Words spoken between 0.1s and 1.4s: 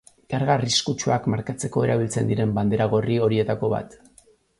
Karga arriskutsuak